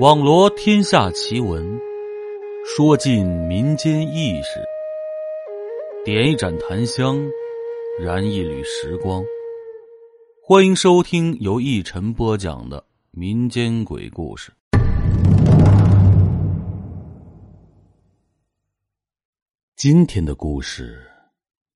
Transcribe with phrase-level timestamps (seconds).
[0.00, 1.78] 网罗天下奇闻，
[2.64, 4.58] 说尽民间轶事，
[6.06, 7.20] 点一盏檀香，
[8.00, 9.22] 燃一缕时光。
[10.42, 14.50] 欢迎收听由一晨播讲的民间鬼故事。
[19.76, 20.98] 今天的故事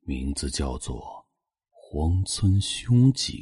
[0.01, 0.97] 名字叫做
[1.71, 3.37] 《荒村凶警》。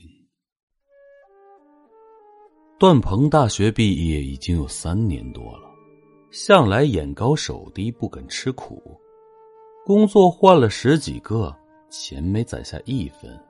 [2.83, 5.71] 段鹏大学毕业已经有三年多了，
[6.33, 8.83] 向来眼高手低，不肯吃苦，
[9.87, 11.57] 工作换了十几个，
[11.89, 13.41] 钱没攒下一分，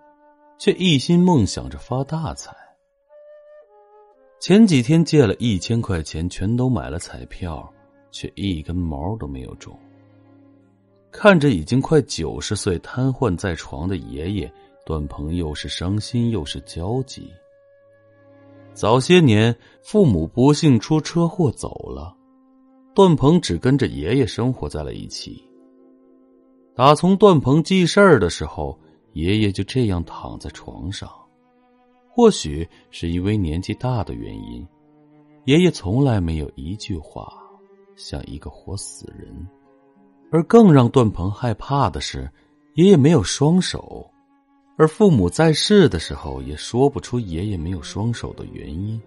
[0.58, 2.55] 却一心梦想着发大财。
[4.38, 7.66] 前几天借了一千块钱，全都买了彩票，
[8.10, 9.74] 却一根毛都没有中。
[11.10, 14.52] 看着已经快九十岁瘫痪在床的爷爷，
[14.84, 17.33] 段鹏又是伤心又是焦急。
[18.74, 22.16] 早些年，父母不幸出车祸走了，
[22.94, 25.42] 段鹏只跟着爷爷生活在了一起。
[26.74, 28.78] 打从段鹏记事儿的时候，
[29.12, 31.08] 爷爷就这样躺在床上。
[32.08, 34.66] 或许是因为年纪大的原因，
[35.44, 37.30] 爷爷从来没有一句话，
[37.94, 39.47] 像一个活死人。
[40.30, 42.30] 而更让段鹏害怕的是，
[42.75, 44.10] 爷爷没有双手。
[44.83, 49.00] 而父母在世的时候，也说不出爷爷没有双手的原因。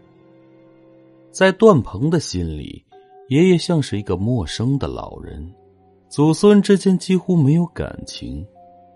[1.31, 2.81] 在段鹏的心里，
[3.27, 5.53] 爷爷像是一个陌生的老人，
[6.07, 8.47] 祖孙之间几乎没有感情，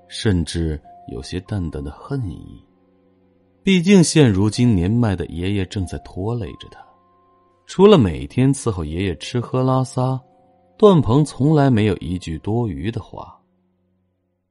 [0.07, 2.63] 甚至有些淡淡的恨意。
[3.61, 6.79] 毕竟现如今年迈的爷爷正在拖累着他，
[7.65, 10.17] 除了每天伺候爷爷吃喝拉撒，
[10.77, 13.37] 段鹏从来没有一句多余的话。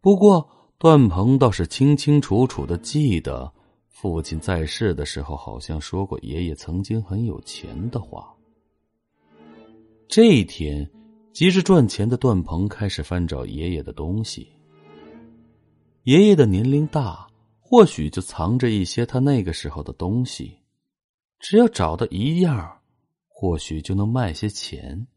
[0.02, 0.46] 不过。
[0.78, 3.52] 段鹏倒是清清楚楚的记得，
[3.88, 8.32] 父亲在世的时候好像说过爷爷曾经很有钱的话。
[10.06, 10.88] 这一天，
[11.32, 14.52] 急着赚钱的段鹏开始翻找爷爷的东西。
[16.04, 17.26] 爷爷的年龄大，
[17.58, 20.58] 或许就藏着一些他那个时候的东西，
[21.40, 22.78] 只要找到一样，
[23.26, 25.08] 或许就能卖些钱。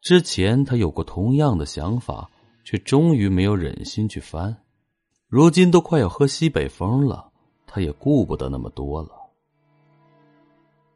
[0.00, 2.30] 之前他有过同样的想法。
[2.64, 4.56] 却终于没有忍心去翻，
[5.28, 7.30] 如今都快要喝西北风了，
[7.66, 9.10] 他也顾不得那么多了。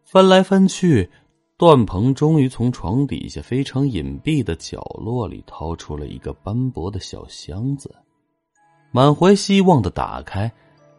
[0.04, 1.10] 翻来翻去，
[1.56, 7.94] 段鹏终于从床底下非常隐蔽的角落里掏出了一个斑驳的小箱子，
[8.92, 10.52] 满怀希望的打开，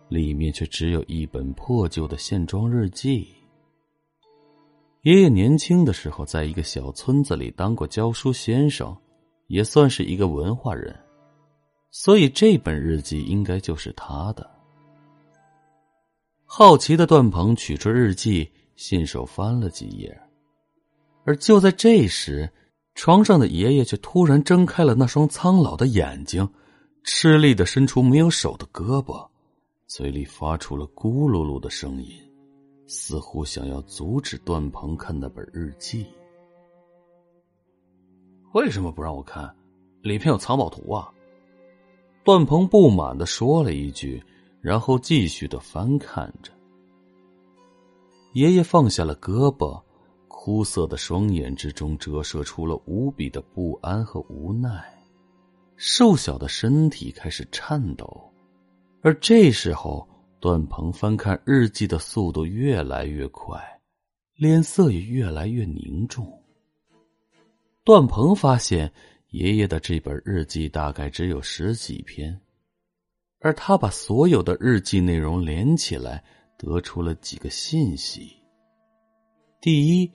[0.10, 3.28] 里面却只有一本破旧的线装日记。
[5.04, 8.96] 爷爷年轻的时候，在一个小村子里当过教书先生。
[9.47, 10.96] 也算是一个文化人，
[11.90, 14.50] 所以这本日记应该就是他的。
[16.46, 20.18] 好奇的段鹏取出日记，信手翻了几页，
[21.25, 22.50] 而就在这时，
[22.96, 26.47] 床上的爷爷却突然睁开了那双苍老的眼睛，
[27.03, 29.28] 吃力的伸出没有手的胳膊，
[29.88, 32.12] 嘴里发出了咕噜噜的声音，
[32.88, 36.06] 似乎想要阻止段鹏看那本日记。
[38.57, 39.56] 为什么不让我看？
[40.01, 41.13] 里面有藏宝图啊！
[42.23, 44.19] 段鹏不满的说了一句，
[44.62, 46.51] 然后继续的翻看着。
[48.34, 49.79] 爷爷放下了胳膊，
[50.28, 54.84] 枯涩的双眼之中折射出了无比的不安和无奈，
[55.75, 58.28] 瘦小的身体开始颤抖。
[59.03, 63.63] 而这时候，段鹏翻看日记的速度越来越快，
[64.35, 66.28] 脸色也越来越凝重。
[67.88, 68.92] 段鹏发现，
[69.30, 72.38] 爷爷的这本日记大概只有十几篇，
[73.40, 76.22] 而他把所有的日记内容连起来，
[76.58, 78.36] 得出了几个信息。
[79.62, 80.12] 第一，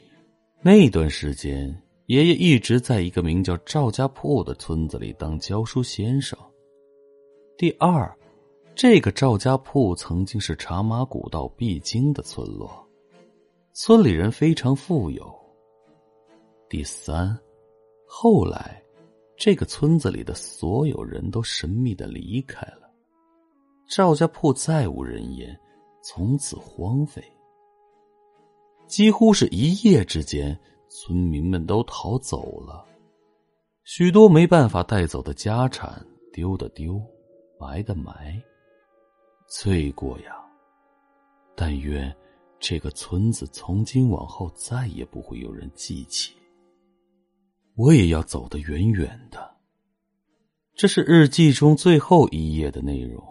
[0.61, 1.75] 那段时间，
[2.09, 6.39] 爷爷一直在一个名叫赵家铺的村子里当教书先生。
[7.57, 8.15] 第二，
[8.75, 12.87] 这个赵家铺曾经是茶马古道必经的村落，
[13.73, 15.35] 村里人非常富有。
[16.69, 17.35] 第三。
[18.15, 18.85] 后来，
[19.39, 22.93] 这个村子里的所有人都神秘的离开了，
[23.89, 25.59] 赵家铺再无人烟，
[26.05, 27.25] 从此荒废。
[28.87, 30.57] 几乎是一夜之间，
[30.91, 32.87] 村民们都逃走了，
[33.83, 37.01] 许多没办法带走的家产，丢的丢，
[37.59, 38.39] 埋的埋。
[39.49, 40.37] 罪过呀！
[41.57, 42.15] 但愿
[42.61, 46.37] 这个村子从今往后再也不会有人记起。
[47.75, 49.57] 我也要走得远远的。
[50.75, 53.23] 这是日记中最后一页的内容。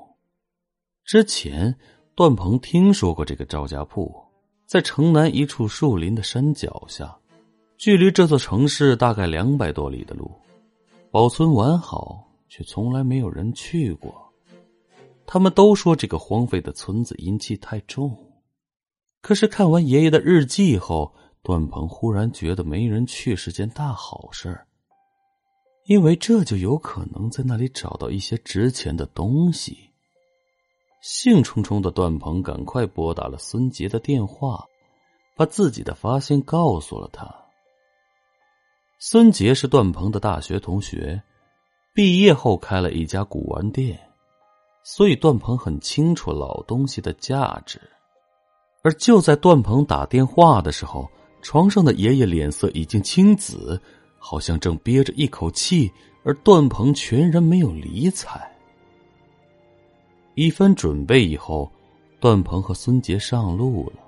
[1.04, 1.76] 之前，
[2.16, 4.14] 段鹏听说过这个赵家铺，
[4.66, 7.18] 在城南一处树林的山脚下，
[7.78, 10.32] 距离这座城市大概两百多里的路，
[11.10, 14.32] 保存完好，却从来没有人去过。
[15.26, 18.16] 他们都说这个荒废的村子阴气太重，
[19.22, 24.60] 可是看完爷爷的日记后，段鹏忽然觉得没人去是件大好事
[25.86, 29.90] 因为这就有可能在那里找到一些值钱的东西。
[31.02, 34.64] 兴冲冲的段鹏赶快拨打了孙杰的电话，
[35.36, 37.28] 把自己的发现告诉了他。
[39.00, 41.24] 孙杰是段鹏的大学同学，
[41.92, 44.00] 毕业后开了一家古玩店，
[44.84, 47.82] 所以段鹏很清楚老东西的价值。
[48.84, 51.10] 而就在段鹏打电话的时候，
[51.42, 53.80] 床上的爷爷脸色已经青紫，
[54.18, 55.92] 好像正憋着一口气，
[56.24, 58.40] 而段鹏全然没有理睬。
[60.36, 61.70] 一番准备以后，
[62.20, 64.00] 段鹏和孙杰上路了。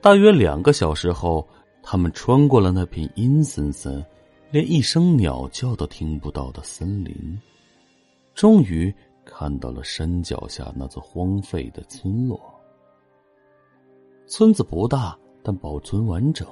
[0.00, 1.46] 大约两个小时后，
[1.82, 4.04] 他们穿过了那片阴森森、
[4.50, 7.40] 连一声鸟叫都听不到的森林，
[8.34, 8.92] 终于
[9.24, 12.40] 看到了山脚下那座荒废的村落。
[14.26, 16.48] 村子不大，但保存完整，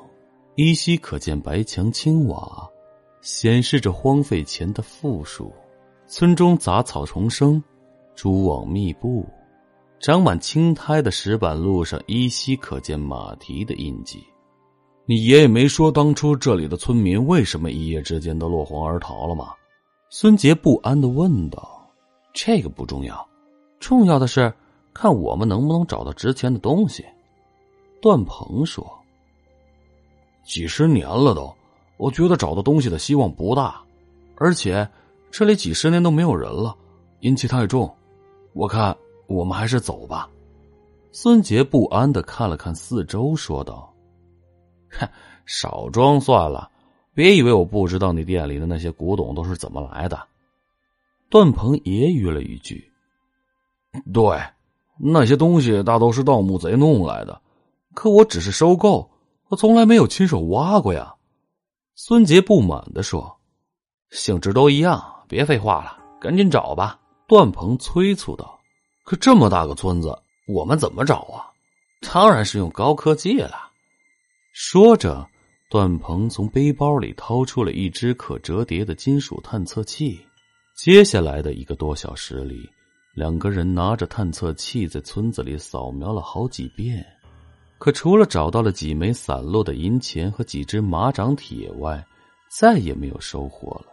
[0.54, 2.68] 依稀可见白墙青瓦，
[3.22, 5.50] 显示着荒废前的富庶。
[6.06, 7.60] 村中杂草丛生。
[8.14, 9.26] 蛛网密布，
[9.98, 14.22] 长满青苔的石板路上依稀可见马蹄的印记。
[15.06, 19.54] 你爷爷没说当初这里的村民为什么一夜之间都落荒而逃了吗？
[20.10, 21.90] 孙杰不安的问道。
[22.34, 23.26] 这个不重要，
[23.80, 24.52] 重要的是
[24.92, 27.02] 看我们能不能找到值钱的东西。
[28.02, 28.84] 段鹏说
[30.44, 31.54] ：“几十年了都，
[31.96, 33.81] 我觉得找到东西的希望不大，
[34.34, 34.87] 而且
[35.31, 36.76] 这里几十年都没有人了，
[37.20, 37.88] 阴气太重。”
[38.54, 38.94] 我看
[39.28, 40.28] 我们还是走吧。
[41.12, 43.94] 孙杰不安的看了看四周，说道
[44.98, 45.08] ：“哼，
[45.46, 46.69] 少装算了，
[47.14, 50.20] 别以为我不知道你店里的那些古董都是怎么来的。”
[51.31, 52.93] 段鹏揶揄了一句
[54.12, 54.38] ：“对，
[54.98, 57.40] 那些东西大都是盗墓贼弄来的，
[57.94, 59.10] 可我只是收购，
[59.48, 61.14] 我从来没有亲手挖过呀。”
[61.94, 63.38] 孙杰不满的说
[64.10, 66.98] ：“性质都一样，别废话了，赶紧找吧。”
[67.28, 68.58] 段鹏催促道
[69.04, 70.18] ：“可这么大个村子，
[70.48, 71.48] 我们怎么找啊？
[72.00, 73.70] 当然是用高科技了。”
[74.52, 75.26] 说着，
[75.70, 80.20] 段鹏从背包里掏出了一只可折叠的金属探测器。
[80.76, 82.68] 接下来的一个多小时里，
[83.14, 87.02] 两个人拿着探测器在村子里扫描了好几遍，
[87.82, 92.06] 可除了找到了几枚散落的银钱和几只马掌铁外，
[92.49, 93.87] 再也没有收获了。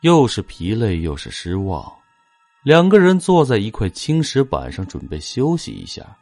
[0.00, 1.84] 又是疲累，又是失望。
[2.62, 6.16] 两个人坐在一块青石板上，准备休息一下。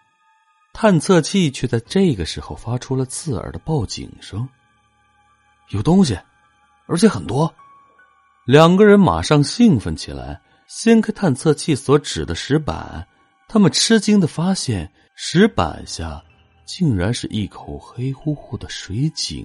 [0.72, 4.48] 探测器却在这个时候发出了刺耳的报警声。
[5.68, 6.18] 有东西，
[6.86, 7.54] 而且很多。
[8.44, 13.06] 两个人马上兴奋起来，掀开探测器所指的石板。
[13.46, 16.20] 他们吃惊的发现，石板下
[16.72, 19.44] 竟然是一口黑乎乎的水井。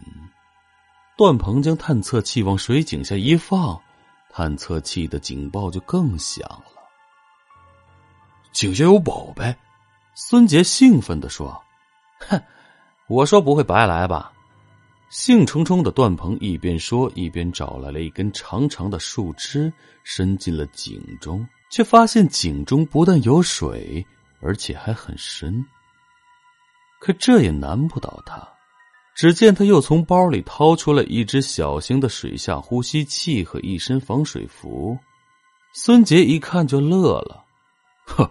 [1.18, 3.82] 段鹏将探测器往水井下一放，
[4.30, 6.66] 探测器的警报就更响了。
[8.52, 9.56] 井下有宝贝，
[10.14, 11.60] 孙杰兴奋的说
[12.30, 12.40] ：“哼，
[13.08, 14.32] 我说不会白来吧？”
[15.10, 19.74] 兴冲冲的段鹏一边说，一边找来了一根长长的树枝，
[20.04, 24.06] 伸进了井中，却发现井中不但有水，
[24.42, 25.66] 而且还很深。
[27.00, 28.48] 可这也难不倒他。
[29.16, 34.98] 只见他又从包里掏出了一只小型的水下呼吸器和一身防水服。
[35.74, 37.44] 孙杰一看就乐了，
[38.06, 38.30] 呵。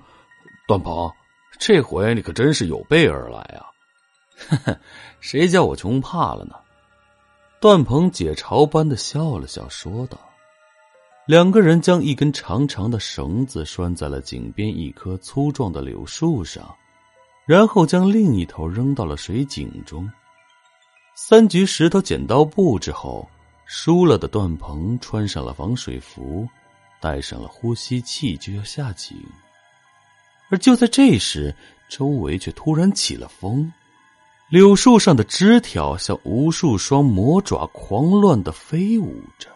[0.67, 1.11] 段鹏，
[1.59, 4.77] 这回你可真是有备而来啊！
[5.21, 6.55] 谁叫我穷怕了呢？
[7.61, 10.19] 段鹏解嘲般的笑了笑，说道
[11.27, 16.75] ：“两个人将一根长长的绳子拴在了井边一棵粗壮的柳树上，
[17.47, 20.11] 然后将另一头扔到了水井中。
[21.15, 23.29] 三局石头剪刀布之后，
[23.67, 26.49] 输了的段鹏穿上了防水服，
[27.01, 29.17] 带上了呼吸器，就要下井。”
[30.51, 31.55] 而就在这时，
[31.89, 33.73] 周围却突然起了风，
[34.51, 39.49] 柳树上的枝条像无数双魔爪，狂乱的飞舞着。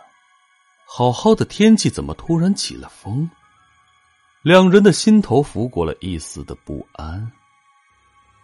[0.86, 3.28] 好好的天气，怎么突然起了风？
[4.42, 7.30] 两人的心头拂过了一丝的不安。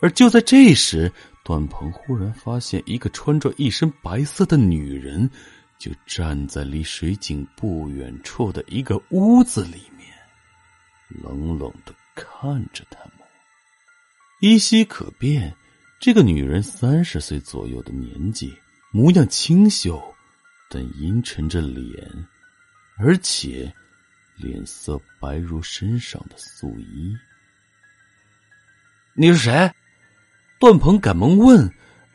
[0.04, 1.10] 而就在这时，
[1.42, 5.30] 段鹏忽然发现，一个穿着一身白色的女人，
[5.78, 10.12] 就站在离水井不远处的一个屋子里面，
[11.08, 11.94] 冷冷的。
[12.14, 13.26] 看着他们，
[14.40, 15.56] 依稀可辨，
[15.98, 18.54] 这个女人三十岁左右的年纪，
[18.92, 20.14] 模样清秀，
[20.68, 22.26] 但阴沉着脸，
[22.98, 23.72] 而且
[24.36, 27.16] 脸色白如身上的素衣。
[29.14, 29.72] 你是谁？
[30.64, 31.70] 段鹏赶忙问，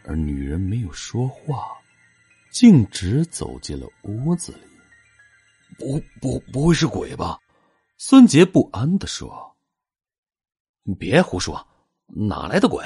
[0.06, 1.68] 而女人没有说话，
[2.50, 4.58] 径直走进了屋子里。
[5.78, 7.38] 不不，不会是鬼吧？
[8.00, 9.56] 孙杰不安的说
[10.82, 11.64] ：“你别胡说，
[12.08, 12.84] 哪来的鬼？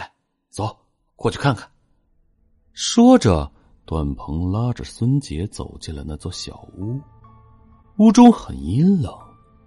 [0.49, 0.77] 走，
[1.15, 1.71] 过去看看。”
[2.75, 3.49] 说着，
[3.85, 6.99] 段鹏拉着孙杰走进了那座小屋。
[7.99, 9.17] 屋中很阴冷，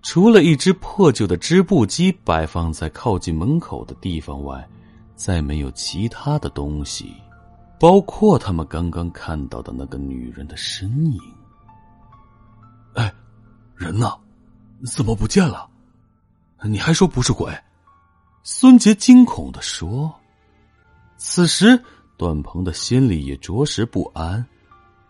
[0.03, 4.69] 除了一只破旧的织布机摆放在靠近门口的地方外，
[5.17, 7.15] 再没有其他的东西，
[7.81, 11.21] 包括他们刚刚看到的那个女人的身影。
[12.95, 13.13] 哎，
[13.75, 14.13] 人呢？
[14.85, 15.69] 怎么不见了？
[16.65, 17.51] 你还说不是鬼？
[18.43, 20.15] 孙杰惊恐的说。
[21.17, 21.83] 此时，
[22.19, 24.47] 段鹏的心里也着实不安。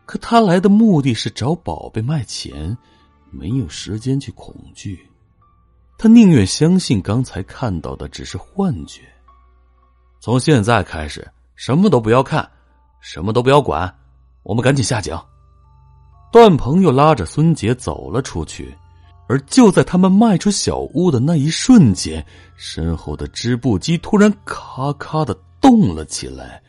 [0.05, 2.79] 可他来的目的是找宝贝卖钱，
[3.31, 5.05] 没有时间去恐惧。
[5.99, 9.03] 他宁愿相信刚才看到的只是幻觉。
[10.21, 12.49] 从现在开始，什么都不要看，
[13.01, 13.93] 什么都不要管，
[14.43, 15.17] 我们赶紧下井。
[16.33, 18.77] 段鹏又拉着孙杰走了出去。
[19.29, 26.63] 而就在他们迈出小屋的那一瞬间，身后的织布机突然咔咔的动了起来，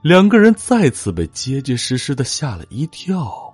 [0.00, 3.52] 两个人再次被结结实实的吓了一跳。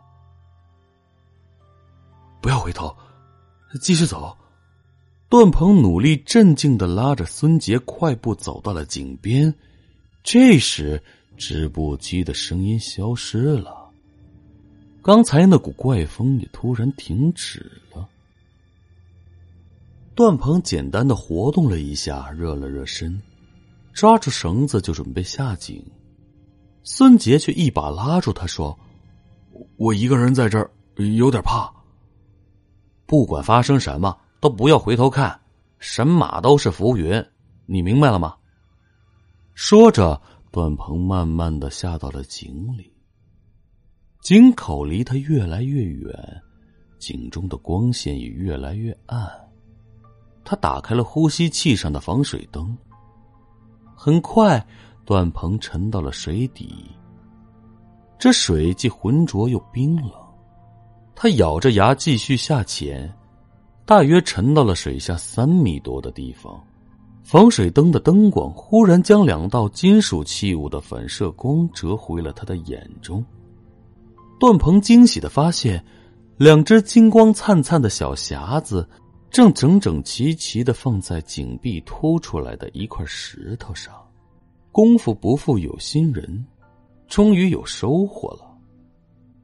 [2.43, 2.95] 不要回头，
[3.81, 4.37] 继续走。
[5.29, 9.53] 段鹏努力镇静的拉着孙杰，快步走到了井边。
[10.23, 11.03] 这时，
[11.37, 13.91] 织布机的声音消失了，
[15.03, 17.61] 刚才那股怪风也突然停止
[17.93, 18.09] 了。
[20.15, 23.21] 段鹏简单的活动了一下，热了热身，
[23.93, 25.85] 抓住绳子就准备下井。
[26.85, 28.79] 孙杰却一把拉住他，说
[29.77, 31.69] ：“我一个人在这儿有点怕。
[33.07, 34.17] 不管发生什么，
[34.49, 35.41] 都不要回头看，
[35.81, 37.25] 神马都是浮云，
[37.67, 38.37] 你明白了吗？”
[39.55, 40.23] 说着，
[40.53, 42.93] 段鹏慢慢的下到了井里。
[44.21, 46.43] 井口离他越来越远，
[47.01, 49.29] 井中的光线也越来越暗。
[50.45, 52.77] 他打开了呼吸器上的防水灯。
[53.97, 54.65] 很快，
[55.05, 56.85] 段鹏沉到了水底。
[58.17, 60.13] 这水既浑浊又冰冷。
[61.15, 63.13] 他咬着牙继续下潜，
[63.87, 66.63] 大约沉到了水下三米多的地方。
[67.23, 73.25] 防水灯的灯光忽然将两道金属器物的反射光折回了他的眼中。
[74.39, 75.83] 段鹏惊喜的发现，
[76.37, 78.87] 两只金光灿灿的小匣子。
[79.29, 83.93] 正整整齐齐的放在井壁凸出来的一块石头上，
[84.73, 86.47] 功夫不负有心人，
[87.07, 88.57] 终于有收获了。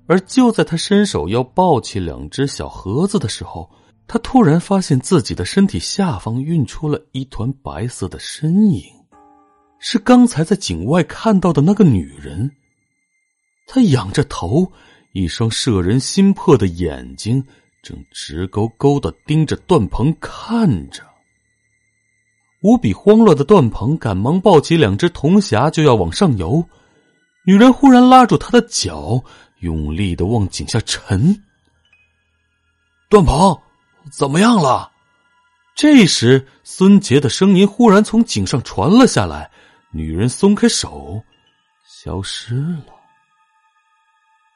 [0.06, 3.68] 而就在他伸手要抱起两只小盒子的时候，
[4.12, 8.84] 他突然发现自己的身体下方晕出了一团白色的身影，
[9.78, 12.54] 是刚才在井外看到的那个女人。
[13.66, 14.70] 她仰着头，
[15.14, 17.42] 一双摄人心魄的眼睛。
[17.82, 21.02] 正直勾勾的盯着段鹏看着，
[22.60, 26.62] 无比慌乱的段鹏赶忙抱起两只铜匣就要往上游，
[27.46, 29.24] 女人忽然拉住他的脚，
[29.60, 31.42] 用力的往井下沉。
[33.08, 33.58] 段鹏，
[34.10, 34.90] 怎么样了？
[35.74, 39.50] 这时，孙杰的声音忽然从井上传了下来，
[39.90, 41.22] 女人松开手，
[41.86, 42.86] 消失了。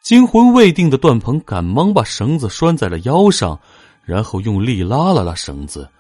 [0.03, 3.59] 惊魂未定的段鹏赶忙把绳子拴在了腰上，
[4.03, 5.91] 然后用力拉了拉绳子，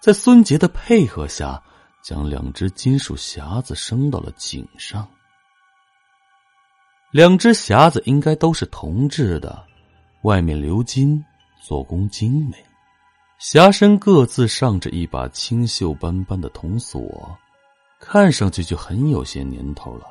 [0.00, 1.62] 在孙杰的配合下，
[2.02, 5.08] 将两只金属匣子升到了井上。
[7.12, 9.64] 两只匣子应该都是铜制的，
[10.22, 11.24] 外面鎏金，
[11.62, 12.56] 做工精美，
[13.40, 17.36] 匣身各自上着一把清秀斑斑的铜锁，
[18.00, 20.06] 看上去就很有些年头了。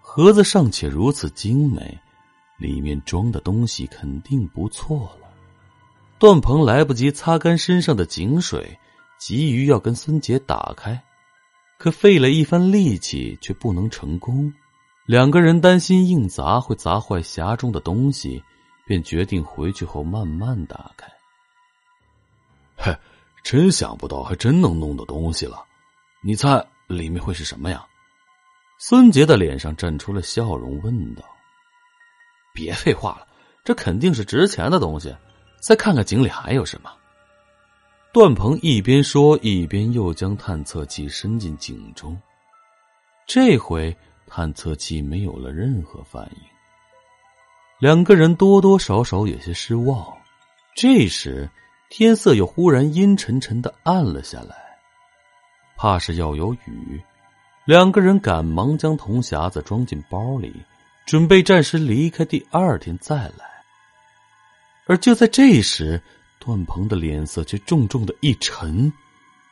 [0.00, 1.98] 盒子尚且如此精美。
[2.58, 5.28] 里面装的东西肯定不错了。
[6.18, 8.78] 段鹏来不及擦干身上的井水，
[9.18, 10.98] 急于要跟孙杰打开，
[11.78, 14.50] 可费了一番力气却不能成功。
[15.04, 18.42] 两个人担心硬砸会砸坏匣中的东西，
[18.86, 21.06] 便决定回去后慢慢打开。
[22.76, 22.96] 嘿，
[23.42, 25.64] 真想不到，还真能弄到东西了。
[26.22, 27.84] 你猜里面会是什么呀？
[28.78, 31.22] 孙杰的脸上绽出了笑容，问道。
[32.52, 33.26] 别废话了，
[33.64, 35.14] 这肯定是值钱的东西。
[35.60, 36.92] 再看看井里还有什么。
[38.12, 42.18] 段鹏一边说，一边又将探测器伸进井中。
[43.26, 43.94] 这回
[44.26, 46.42] 探测器没有了任何反应，
[47.78, 50.06] 两个人多多少少有些失望。
[50.74, 51.50] 这时，
[51.88, 54.56] 天色又忽然阴沉沉的暗了下来，
[55.76, 57.00] 怕是要有雨。
[57.64, 60.54] 两个人赶忙将铜匣子装进包里，
[61.06, 63.44] 准备暂时离开，第二天再来。
[64.86, 66.00] 而就在这时，
[66.38, 68.92] 段鹏的脸色却重重的一沉，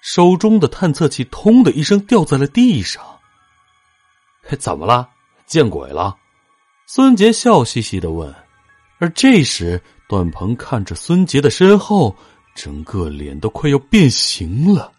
[0.01, 3.03] 手中的探测器“通”的一声掉在了地上。
[4.59, 5.09] 怎么了？
[5.47, 6.17] 见鬼了！
[6.87, 8.33] 孙杰笑嘻嘻的问。
[8.99, 9.83] 而这时，
[10.15, 12.15] 段鹏看着孙杰的身后，
[12.55, 14.93] 整个脸都快要变形了。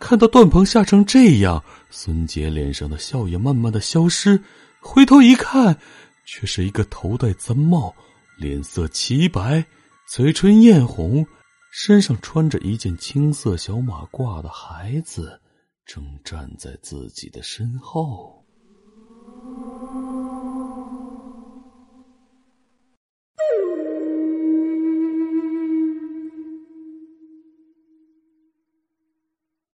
[0.00, 4.42] 看到段鹏吓成这样，孙杰脸上的笑也慢慢的消失。
[4.80, 5.78] 回头一看，
[6.26, 7.94] 却是一个头戴簪帽、
[8.36, 9.64] 脸色漆白、
[10.08, 11.24] 嘴唇艳红、
[11.70, 15.40] 身上穿着一件青色小马褂的孩子，
[15.86, 18.44] 正站在自己的身后。